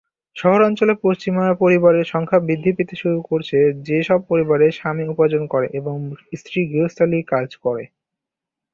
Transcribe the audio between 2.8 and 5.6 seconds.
শুরু করছে, যে সব পরিবারে স্বামী উপার্জন